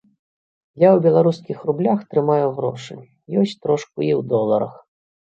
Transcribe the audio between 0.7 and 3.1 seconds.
Я ў беларускіх рублях трымаю грошы,